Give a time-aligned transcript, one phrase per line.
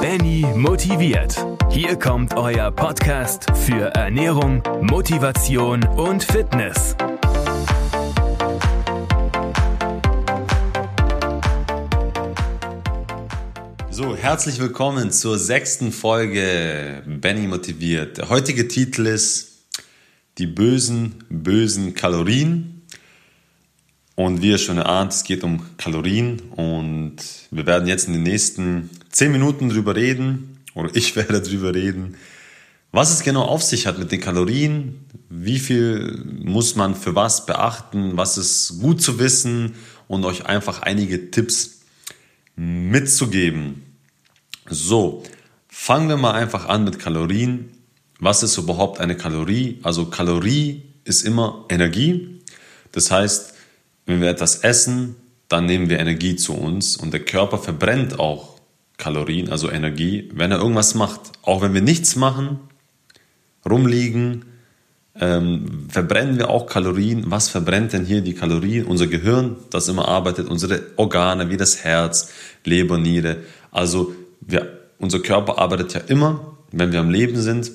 [0.00, 1.34] Benny motiviert.
[1.70, 6.94] Hier kommt euer Podcast für Ernährung, Motivation und Fitness.
[13.90, 18.18] So, herzlich willkommen zur sechsten Folge Benny motiviert.
[18.18, 19.64] Der heutige Titel ist
[20.36, 22.75] Die bösen, bösen Kalorien.
[24.16, 27.16] Und wie ihr schon erahnt, es geht um Kalorien und
[27.50, 32.16] wir werden jetzt in den nächsten 10 Minuten drüber reden, oder ich werde drüber reden,
[32.92, 37.44] was es genau auf sich hat mit den Kalorien, wie viel muss man für was
[37.44, 39.74] beachten, was ist gut zu wissen
[40.08, 41.82] und euch einfach einige Tipps
[42.56, 43.82] mitzugeben.
[44.66, 45.24] So,
[45.68, 47.68] fangen wir mal einfach an mit Kalorien.
[48.18, 49.78] Was ist überhaupt eine Kalorie?
[49.82, 52.40] Also Kalorie ist immer Energie.
[52.92, 53.55] Das heißt,
[54.06, 55.16] wenn wir etwas essen,
[55.48, 58.56] dann nehmen wir Energie zu uns und der Körper verbrennt auch
[58.96, 61.20] Kalorien, also Energie, wenn er irgendwas macht.
[61.42, 62.60] Auch wenn wir nichts machen,
[63.68, 64.46] rumliegen,
[65.20, 67.24] ähm, verbrennen wir auch Kalorien.
[67.30, 68.86] Was verbrennt denn hier die Kalorien?
[68.86, 72.30] Unser Gehirn, das immer arbeitet, unsere Organe wie das Herz,
[72.64, 73.38] Leber, Niere.
[73.70, 77.70] Also wir, unser Körper arbeitet ja immer, wenn wir am Leben sind.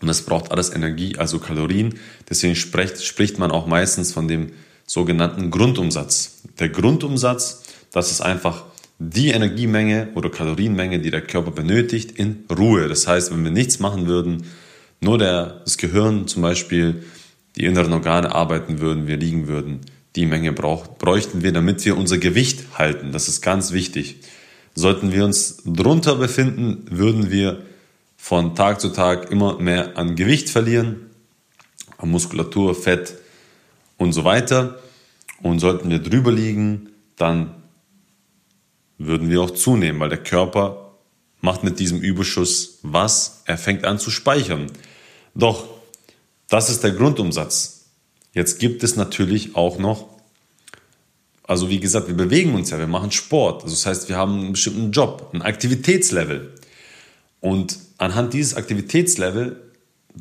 [0.00, 1.94] Und es braucht alles Energie, also Kalorien.
[2.28, 4.52] Deswegen spricht, spricht man auch meistens von dem
[4.88, 6.42] sogenannten Grundumsatz.
[6.58, 8.64] Der Grundumsatz, das ist einfach
[8.98, 12.88] die Energiemenge oder Kalorienmenge, die der Körper benötigt, in Ruhe.
[12.88, 14.44] Das heißt, wenn wir nichts machen würden,
[15.00, 17.04] nur der, das Gehirn zum Beispiel,
[17.54, 19.80] die inneren Organe arbeiten würden, wir liegen würden,
[20.16, 23.12] die Menge brauch, bräuchten wir, damit wir unser Gewicht halten.
[23.12, 24.16] Das ist ganz wichtig.
[24.74, 27.62] Sollten wir uns drunter befinden, würden wir
[28.16, 31.10] von Tag zu Tag immer mehr an Gewicht verlieren,
[31.98, 33.14] an Muskulatur, Fett,
[33.98, 34.78] und so weiter.
[35.42, 37.54] Und sollten wir drüber liegen, dann
[38.96, 40.92] würden wir auch zunehmen, weil der Körper
[41.40, 43.42] macht mit diesem Überschuss was?
[43.44, 44.66] Er fängt an zu speichern.
[45.34, 45.68] Doch,
[46.48, 47.86] das ist der Grundumsatz.
[48.32, 50.08] Jetzt gibt es natürlich auch noch,
[51.44, 53.62] also wie gesagt, wir bewegen uns ja, wir machen Sport.
[53.62, 56.54] Also das heißt, wir haben einen bestimmten Job, ein Aktivitätslevel.
[57.40, 59.67] Und anhand dieses Aktivitätslevel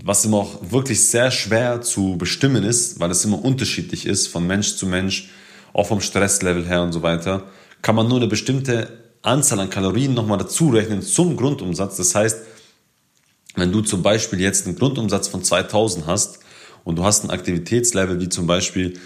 [0.03, 4.45] was immer auch wirklich sehr schwer zu bestimmen ist, weil es immer unterschiedlich ist von
[4.45, 5.29] Mensch zu Mensch,
[5.73, 7.43] auch vom Stresslevel her und so weiter,
[7.81, 8.89] kann man nur eine bestimmte
[9.21, 11.97] Anzahl an Kalorien nochmal dazu rechnen zum Grundumsatz.
[11.97, 12.37] Das heißt,
[13.55, 16.39] wenn du zum Beispiel jetzt einen Grundumsatz von 2000 hast
[16.83, 18.99] und du hast ein Aktivitätslevel wie zum Beispiel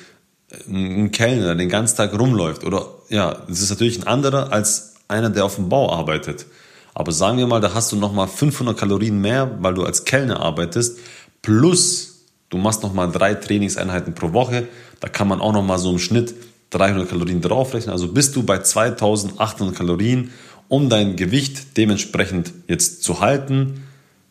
[0.50, 4.52] äh, ein Kellner, der den ganzen Tag rumläuft oder ja, das ist natürlich ein anderer
[4.52, 6.46] als einer, der auf dem Bau arbeitet.
[6.94, 10.40] Aber sagen wir mal, da hast du nochmal 500 Kalorien mehr, weil du als Kellner
[10.40, 11.00] arbeitest,
[11.42, 14.68] plus du machst nochmal drei Trainingseinheiten pro Woche,
[15.00, 16.36] da kann man auch nochmal so im Schnitt
[16.72, 17.92] 300 Kalorien draufrechnen.
[17.92, 20.32] Also bist du bei 2800 Kalorien,
[20.68, 23.84] um dein Gewicht dementsprechend jetzt zu halten.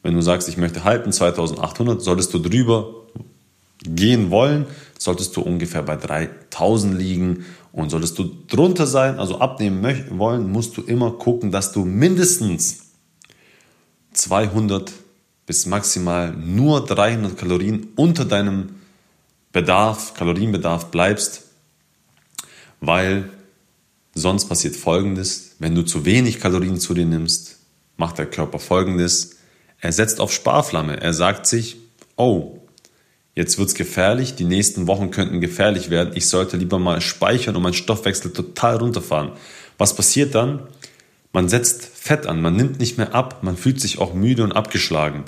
[0.03, 2.95] Wenn du sagst, ich möchte halten 2800, solltest du drüber
[3.83, 4.67] gehen wollen,
[5.01, 10.77] solltest du ungefähr bei 3000 liegen und solltest du drunter sein, also abnehmen wollen, musst
[10.77, 12.91] du immer gucken, dass du mindestens
[14.13, 14.93] 200
[15.47, 18.75] bis maximal nur 300 Kalorien unter deinem
[19.53, 21.45] Bedarf, Kalorienbedarf bleibst,
[22.81, 23.31] weil
[24.15, 27.59] sonst passiert Folgendes, wenn du zu wenig Kalorien zu dir nimmst,
[27.97, 29.37] macht der Körper Folgendes,
[29.81, 31.79] er setzt auf Sparflamme, er sagt sich,
[32.17, 32.60] oh,
[33.35, 36.13] Jetzt wird's gefährlich, die nächsten Wochen könnten gefährlich werden.
[36.15, 39.33] Ich sollte lieber mal speichern und meinen Stoffwechsel total runterfahren.
[39.79, 40.65] Was passiert dann?
[41.33, 44.53] Man setzt Fett an, man nimmt nicht mehr ab, man fühlt sich auch müde und
[44.53, 45.25] abgeschlagen.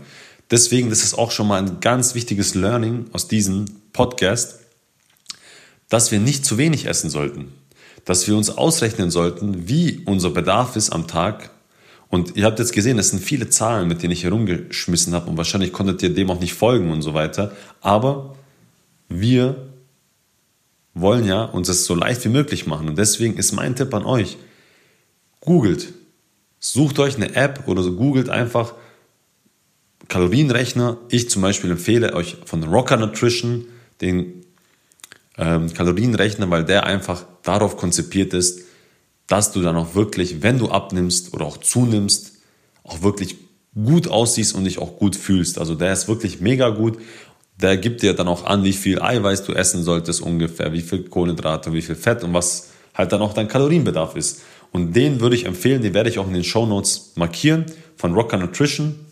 [0.50, 4.58] Deswegen, das ist auch schon mal ein ganz wichtiges Learning aus diesem Podcast,
[5.88, 7.52] dass wir nicht zu wenig essen sollten.
[8.04, 11.50] Dass wir uns ausrechnen sollten, wie unser Bedarf ist am Tag
[12.12, 15.38] und ihr habt jetzt gesehen, es sind viele Zahlen, mit denen ich herumgeschmissen habe und
[15.38, 17.52] wahrscheinlich konntet ihr dem auch nicht folgen und so weiter.
[17.80, 18.36] Aber
[19.08, 19.72] wir
[20.92, 22.86] wollen ja uns das so leicht wie möglich machen.
[22.90, 24.36] Und deswegen ist mein Tipp an euch,
[25.40, 25.94] googelt.
[26.60, 28.74] Sucht euch eine App oder so googelt einfach
[30.08, 30.98] Kalorienrechner.
[31.08, 33.64] Ich zum Beispiel empfehle euch von Rocker Nutrition
[34.02, 34.44] den
[35.38, 38.66] ähm, Kalorienrechner, weil der einfach darauf konzipiert ist,
[39.26, 42.32] dass du dann auch wirklich, wenn du abnimmst oder auch zunimmst,
[42.84, 43.36] auch wirklich
[43.74, 45.58] gut aussiehst und dich auch gut fühlst.
[45.58, 46.98] Also der ist wirklich mega gut.
[47.60, 51.04] Der gibt dir dann auch an, wie viel Eiweiß du essen solltest ungefähr, wie viel
[51.04, 54.42] Kohlenhydrate, wie viel Fett und was halt dann auch dein Kalorienbedarf ist.
[54.72, 57.66] Und den würde ich empfehlen, den werde ich auch in den Show Notes markieren
[57.96, 59.06] von Rocker Nutrition.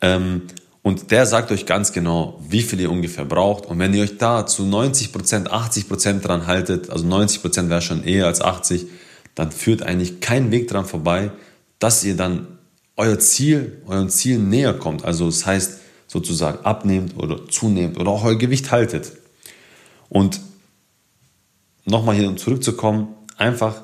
[0.00, 0.42] Ähm,
[0.88, 3.66] und der sagt euch ganz genau, wie viel ihr ungefähr braucht.
[3.66, 8.24] Und wenn ihr euch da zu 90%, 80% dran haltet, also 90% wäre schon eher
[8.24, 8.86] als 80,
[9.34, 11.30] dann führt eigentlich kein Weg dran vorbei,
[11.78, 12.46] dass ihr dann
[12.96, 15.04] euer Ziel, euren Ziel näher kommt.
[15.04, 19.12] Also das heißt sozusagen abnehmt oder zunehmt oder auch euer Gewicht haltet.
[20.08, 20.40] Und
[21.84, 23.82] nochmal hier zurückzukommen, einfach,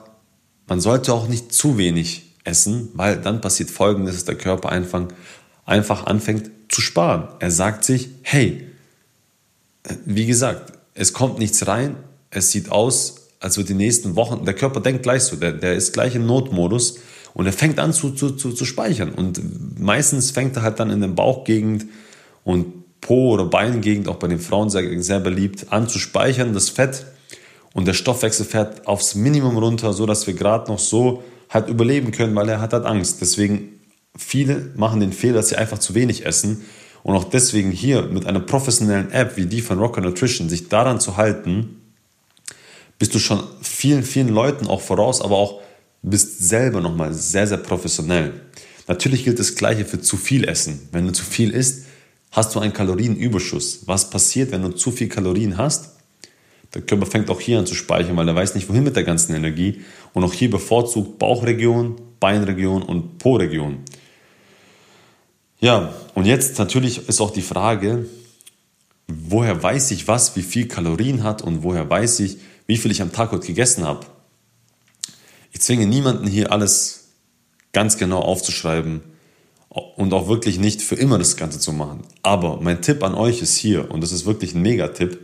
[0.66, 5.02] man sollte auch nicht zu wenig essen, weil dann passiert folgendes, dass der Körper einfach,
[5.66, 7.28] einfach anfängt zu sparen.
[7.38, 8.66] Er sagt sich, hey,
[10.04, 11.96] wie gesagt, es kommt nichts rein,
[12.30, 15.74] es sieht aus, als würde die nächsten Wochen, der Körper denkt gleich so, der, der
[15.74, 16.98] ist gleich im Notmodus
[17.34, 19.10] und er fängt an zu, zu, zu, zu speichern.
[19.10, 21.86] Und meistens fängt er halt dann in der Bauchgegend
[22.42, 26.70] und Po- oder Beingegend, auch bei den Frauen sehr, sehr beliebt, an zu speichern, das
[26.70, 27.04] Fett.
[27.74, 32.12] Und der Stoffwechsel fährt aufs Minimum runter, so dass wir gerade noch so halt überleben
[32.12, 33.20] können, weil er hat halt Angst.
[33.20, 33.73] Deswegen
[34.16, 36.64] viele machen den Fehler, dass sie einfach zu wenig essen.
[37.02, 41.00] Und auch deswegen hier mit einer professionellen App wie die von Rocker Nutrition sich daran
[41.00, 41.80] zu halten,
[42.98, 45.60] bist du schon vielen, vielen Leuten auch voraus, aber auch
[46.02, 48.40] bist selber nochmal sehr, sehr professionell.
[48.86, 50.88] Natürlich gilt das Gleiche für zu viel Essen.
[50.92, 51.86] Wenn du zu viel isst,
[52.30, 53.86] hast du einen Kalorienüberschuss.
[53.86, 55.90] Was passiert, wenn du zu viel Kalorien hast?
[56.74, 59.04] Der Körper fängt auch hier an zu speichern, weil er weiß nicht, wohin mit der
[59.04, 59.82] ganzen Energie.
[60.12, 63.78] Und auch hier bevorzugt Bauchregion, Beinregion und Po-Region.
[65.64, 68.04] Ja, und jetzt natürlich ist auch die Frage,
[69.08, 73.00] woher weiß ich was, wie viel Kalorien hat und woher weiß ich, wie viel ich
[73.00, 74.04] am Tag heute gegessen habe.
[75.52, 77.12] Ich zwinge niemanden hier alles
[77.72, 79.04] ganz genau aufzuschreiben
[79.70, 82.02] und auch wirklich nicht für immer das Ganze zu machen.
[82.22, 85.18] Aber mein Tipp an euch ist hier, und das ist wirklich ein Megatipp,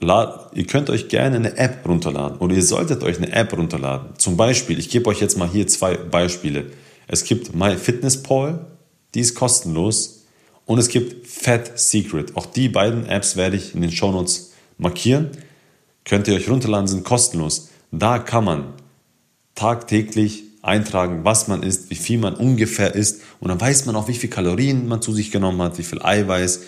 [0.00, 4.16] ihr könnt euch gerne eine App runterladen oder ihr solltet euch eine App runterladen.
[4.16, 6.72] Zum Beispiel, ich gebe euch jetzt mal hier zwei Beispiele.
[7.06, 8.69] Es gibt MyFitnessPal,
[9.14, 10.24] die ist kostenlos
[10.66, 12.36] und es gibt Fat Secret.
[12.36, 15.30] Auch die beiden Apps werde ich in den Shownotes markieren.
[16.04, 17.68] Könnt ihr euch runterladen, sind kostenlos.
[17.90, 18.74] Da kann man
[19.54, 24.08] tagtäglich eintragen, was man isst, wie viel man ungefähr isst und dann weiß man auch,
[24.08, 26.60] wie viel Kalorien man zu sich genommen hat, wie viel Eiweiß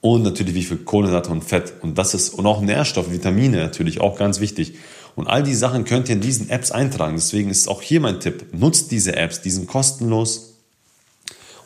[0.00, 4.00] und natürlich wie viel Kohlenhydrate und Fett und das ist und auch Nährstoffe, Vitamine natürlich
[4.00, 4.74] auch ganz wichtig.
[5.16, 7.16] Und all die Sachen könnt ihr in diesen Apps eintragen.
[7.16, 10.57] Deswegen ist auch hier mein Tipp: Nutzt diese Apps, die sind kostenlos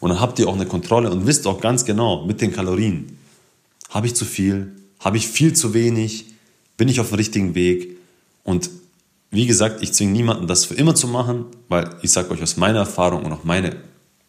[0.02, 3.18] und dann habt ihr auch eine Kontrolle und wisst auch ganz genau mit den Kalorien,
[3.88, 6.26] habe ich zu viel, habe ich viel zu wenig,
[6.76, 7.98] bin ich auf dem richtigen Weg
[8.42, 8.68] und
[9.30, 12.56] wie gesagt, ich zwinge niemanden, das für immer zu machen, weil ich sage euch aus
[12.56, 13.76] meiner Erfahrung und auch meine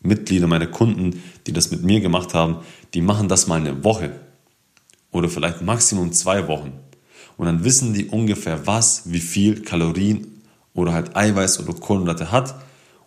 [0.03, 2.57] Mitglieder, meine Kunden, die das mit mir gemacht haben,
[2.93, 4.11] die machen das mal eine Woche
[5.09, 6.73] oder vielleicht Maximum zwei Wochen.
[7.35, 10.39] Und dann wissen die ungefähr, was, wie viel Kalorien
[10.75, 12.53] oder halt Eiweiß oder Kohlenhydrate hat.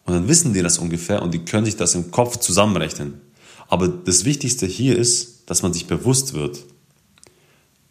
[0.06, 3.20] Und dann wissen die das ungefähr und die können sich das im Kopf zusammenrechnen.
[3.68, 6.60] Aber das Wichtigste hier ist, dass man sich bewusst wird,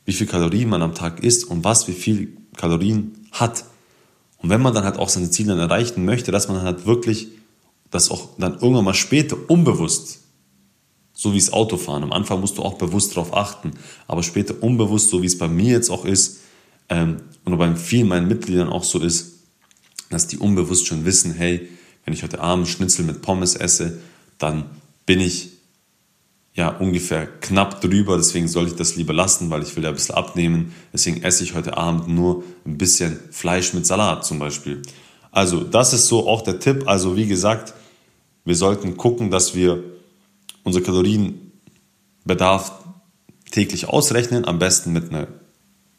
[0.05, 3.65] wie viel Kalorien man am Tag isst und was wie viel Kalorien hat.
[4.37, 7.27] Und wenn man dann halt auch seine Ziele erreichen möchte, dass man halt wirklich
[7.91, 10.19] das auch dann irgendwann mal später unbewusst,
[11.13, 13.71] so wie es Autofahren, am Anfang musst du auch bewusst darauf achten,
[14.07, 16.39] aber später unbewusst, so wie es bei mir jetzt auch ist
[16.89, 19.33] ähm, und bei vielen meinen Mitgliedern auch so ist,
[20.09, 21.69] dass die unbewusst schon wissen, hey,
[22.05, 23.99] wenn ich heute Abend Schnitzel mit Pommes esse,
[24.37, 24.65] dann
[25.05, 25.49] bin ich
[26.53, 29.95] ja ungefähr knapp drüber, deswegen soll ich das lieber lassen, weil ich will ja ein
[29.95, 30.73] bisschen abnehmen.
[30.93, 34.81] Deswegen esse ich heute Abend nur ein bisschen Fleisch mit Salat zum Beispiel.
[35.31, 36.87] Also das ist so auch der Tipp.
[36.87, 37.73] Also wie gesagt,
[38.45, 39.83] wir sollten gucken, dass wir
[40.63, 42.71] unser Kalorienbedarf
[43.51, 45.27] täglich ausrechnen, am besten mit einer,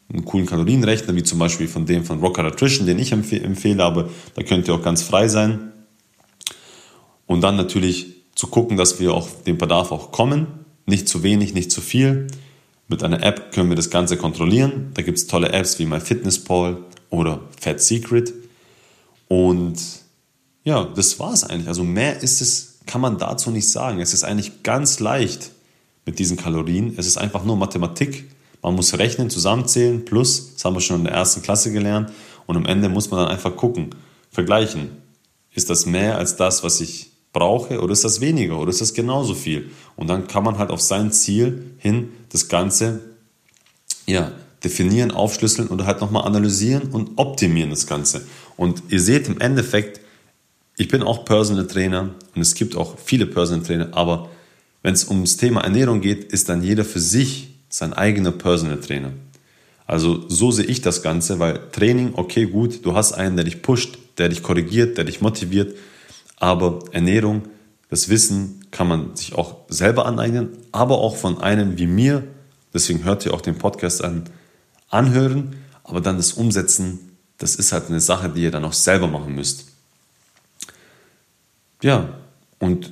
[0.09, 4.09] einem coolen Kalorienrechner, wie zum Beispiel von dem von Rocker Nutrition, den ich empfehle, aber
[4.35, 5.71] da könnt ihr auch ganz frei sein.
[7.27, 10.47] Und dann natürlich zu gucken, dass wir auf den Bedarf auch kommen.
[10.85, 12.27] Nicht zu wenig, nicht zu viel.
[12.87, 14.91] Mit einer App können wir das Ganze kontrollieren.
[14.93, 16.77] Da gibt es tolle Apps wie MyFitnessPal
[17.09, 18.33] oder Fat Secret.
[19.27, 19.77] Und
[20.63, 21.67] ja, das war es eigentlich.
[21.67, 23.99] Also mehr ist es, kann man dazu nicht sagen.
[23.99, 25.51] Es ist eigentlich ganz leicht
[26.05, 26.93] mit diesen Kalorien.
[26.97, 28.29] Es ist einfach nur Mathematik.
[28.61, 32.11] Man muss rechnen, zusammenzählen, plus, das haben wir schon in der ersten Klasse gelernt.
[32.47, 33.91] Und am Ende muss man dann einfach gucken,
[34.31, 34.89] vergleichen.
[35.53, 38.93] Ist das mehr als das, was ich brauche oder ist das weniger oder ist das
[38.93, 39.69] genauso viel?
[39.95, 43.01] Und dann kann man halt auf sein Ziel hin das Ganze
[44.07, 44.31] ja,
[44.63, 48.25] definieren, aufschlüsseln oder halt nochmal analysieren und optimieren das Ganze.
[48.55, 50.01] Und ihr seht im Endeffekt,
[50.77, 54.29] ich bin auch Personal Trainer und es gibt auch viele Personal Trainer, aber
[54.81, 59.11] wenn es ums Thema Ernährung geht, ist dann jeder für sich sein eigener Personal Trainer.
[59.85, 63.61] Also so sehe ich das Ganze, weil Training, okay, gut, du hast einen, der dich
[63.61, 65.75] pusht, der dich korrigiert, der dich motiviert,
[66.37, 67.43] aber Ernährung,
[67.89, 72.23] das Wissen kann man sich auch selber aneignen, aber auch von einem wie mir,
[72.73, 74.29] deswegen hört ihr auch den Podcast an,
[74.89, 79.07] anhören, aber dann das Umsetzen, das ist halt eine Sache, die ihr dann auch selber
[79.07, 79.65] machen müsst.
[81.81, 82.09] ja,
[82.59, 82.91] und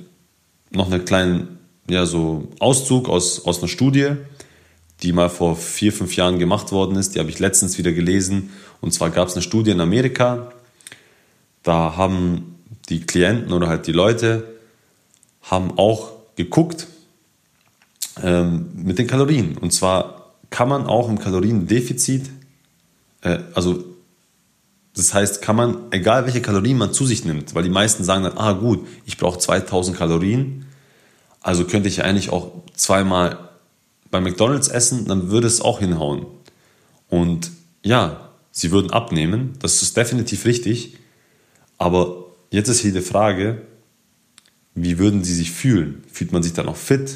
[0.70, 4.12] noch einen kleinen ja, so Auszug aus, aus einer Studie,
[5.02, 7.14] die mal vor vier, fünf Jahren gemacht worden ist.
[7.14, 8.50] Die habe ich letztens wieder gelesen.
[8.80, 10.52] Und zwar gab es eine Studie in Amerika.
[11.62, 12.55] Da haben
[12.88, 14.56] die Klienten oder halt die Leute
[15.42, 16.86] haben auch geguckt
[18.22, 19.56] ähm, mit den Kalorien.
[19.58, 22.30] Und zwar kann man auch im Kaloriendefizit,
[23.22, 23.84] äh, also
[24.94, 28.24] das heißt, kann man, egal welche Kalorien man zu sich nimmt, weil die meisten sagen
[28.24, 30.64] dann, ah gut, ich brauche 2000 Kalorien,
[31.42, 33.50] also könnte ich eigentlich auch zweimal
[34.10, 36.26] bei McDonald's essen, dann würde es auch hinhauen.
[37.10, 37.50] Und
[37.82, 40.96] ja, sie würden abnehmen, das ist definitiv richtig.
[41.78, 43.62] Aber jetzt ist hier die Frage,
[44.74, 46.04] wie würden sie sich fühlen?
[46.10, 47.14] Fühlt man sich dann noch fit,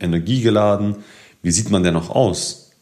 [0.00, 0.96] energiegeladen?
[1.42, 2.72] Wie sieht man denn noch aus,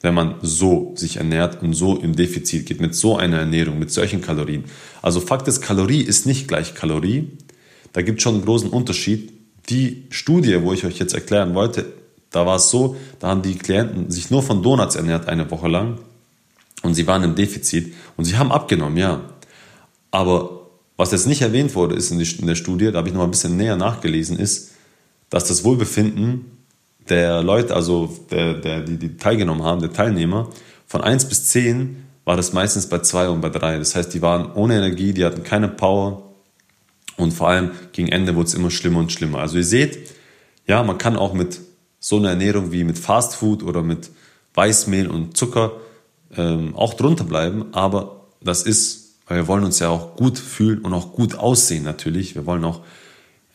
[0.00, 3.90] wenn man so sich ernährt und so im Defizit geht, mit so einer Ernährung, mit
[3.90, 4.64] solchen Kalorien?
[5.02, 7.28] Also Fakt ist, Kalorie ist nicht gleich Kalorie.
[7.92, 9.32] Da gibt es schon einen großen Unterschied
[9.70, 11.92] die Studie, wo ich euch jetzt erklären wollte,
[12.30, 15.68] da war es so, da haben die Klienten sich nur von Donuts ernährt eine Woche
[15.68, 15.98] lang
[16.82, 19.20] und sie waren im Defizit und sie haben abgenommen, ja.
[20.10, 20.59] Aber
[21.00, 23.56] was jetzt nicht erwähnt wurde, ist in der Studie, da habe ich noch ein bisschen
[23.56, 24.72] näher nachgelesen, ist,
[25.30, 26.44] dass das Wohlbefinden
[27.08, 30.50] der Leute, also der, der, die, die teilgenommen haben, der Teilnehmer,
[30.86, 33.78] von 1 bis 10 war das meistens bei 2 und bei 3.
[33.78, 36.22] Das heißt, die waren ohne Energie, die hatten keine Power,
[37.16, 39.38] und vor allem gegen Ende wurde es immer schlimmer und schlimmer.
[39.38, 40.10] Also ihr seht,
[40.66, 41.60] ja, man kann auch mit
[41.98, 44.10] so einer Ernährung wie mit Fast Food oder mit
[44.52, 45.72] Weißmehl und Zucker
[46.36, 48.99] ähm, auch drunter bleiben, aber das ist,
[49.30, 52.34] weil wir wollen uns ja auch gut fühlen und auch gut aussehen natürlich.
[52.34, 52.80] Wir wollen auch,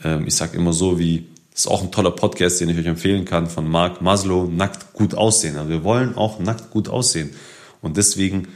[0.04, 2.86] ähm, ich sage immer so wie, das ist auch ein toller Podcast, den ich euch
[2.86, 5.58] empfehlen kann von Mark Maslow, nackt gut aussehen.
[5.58, 7.32] Also wir wollen auch nackt gut aussehen.
[7.82, 8.48] Und deswegen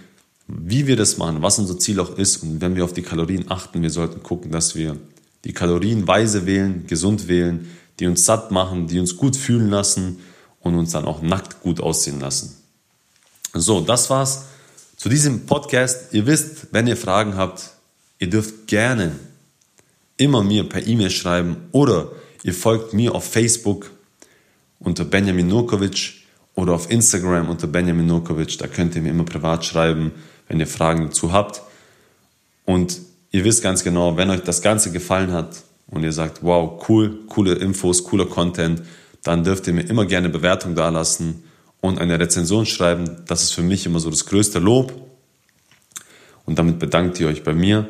[0.49, 3.51] wie wir das machen, was unser Ziel auch ist und wenn wir auf die Kalorien
[3.51, 4.97] achten, wir sollten gucken, dass wir
[5.45, 10.19] die Kalorien weise wählen, gesund wählen, die uns satt machen, die uns gut fühlen lassen
[10.61, 12.57] und uns dann auch nackt gut aussehen lassen.
[13.53, 14.45] So, das war's
[14.99, 16.13] zu diesem Podcast.
[16.13, 17.71] Ihr wisst, wenn ihr Fragen habt,
[18.19, 19.15] ihr dürft gerne
[20.17, 22.11] immer mir per E-Mail schreiben oder
[22.43, 23.89] ihr folgt mir auf Facebook
[24.79, 28.57] unter Benjamin Nurkovic oder auf Instagram unter Benjamin Nurkovic.
[28.57, 30.11] Da könnt ihr mir immer privat schreiben
[30.49, 31.61] wenn ihr Fragen dazu habt.
[32.65, 32.99] Und
[33.31, 37.19] ihr wisst ganz genau, wenn euch das Ganze gefallen hat und ihr sagt, wow, cool,
[37.27, 38.81] coole Infos, cooler Content,
[39.23, 41.43] dann dürft ihr mir immer gerne Bewertung dalassen
[41.81, 43.23] und eine Rezension schreiben.
[43.27, 44.93] Das ist für mich immer so das größte Lob.
[46.45, 47.87] Und damit bedankt ihr euch bei mir.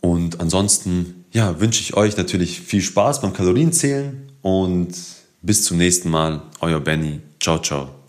[0.00, 4.94] Und ansonsten, ja, wünsche ich euch natürlich viel Spaß beim Kalorienzählen und
[5.42, 6.42] bis zum nächsten Mal.
[6.60, 7.20] Euer Benny.
[7.40, 8.01] Ciao, ciao.